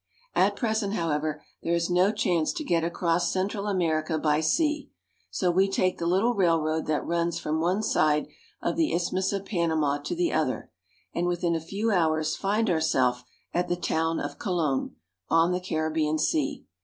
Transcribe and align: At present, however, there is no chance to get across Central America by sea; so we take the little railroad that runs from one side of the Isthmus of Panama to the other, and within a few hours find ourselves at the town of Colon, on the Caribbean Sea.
At 0.33 0.55
present, 0.55 0.95
however, 0.95 1.43
there 1.61 1.75
is 1.75 1.87
no 1.91 2.11
chance 2.11 2.51
to 2.53 2.63
get 2.63 2.83
across 2.83 3.31
Central 3.31 3.67
America 3.67 4.17
by 4.17 4.39
sea; 4.41 4.89
so 5.29 5.51
we 5.51 5.69
take 5.69 5.99
the 5.99 6.07
little 6.07 6.33
railroad 6.33 6.87
that 6.87 7.05
runs 7.05 7.37
from 7.37 7.59
one 7.61 7.83
side 7.83 8.25
of 8.63 8.77
the 8.77 8.95
Isthmus 8.95 9.31
of 9.31 9.45
Panama 9.45 9.99
to 9.99 10.15
the 10.15 10.33
other, 10.33 10.71
and 11.13 11.27
within 11.27 11.55
a 11.55 11.61
few 11.61 11.91
hours 11.91 12.35
find 12.35 12.67
ourselves 12.67 13.23
at 13.53 13.67
the 13.67 13.75
town 13.75 14.19
of 14.19 14.39
Colon, 14.39 14.95
on 15.29 15.51
the 15.51 15.61
Caribbean 15.61 16.17
Sea. 16.17 16.65